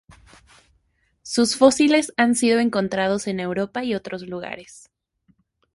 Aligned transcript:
Sus 1.21 1.55
fósiles 1.55 2.11
han 2.17 2.33
sido 2.33 2.57
encontrados 2.57 3.27
en 3.27 3.39
Europa 3.39 3.83
y 3.83 3.93
otros 3.93 4.23
lugares. 4.23 4.89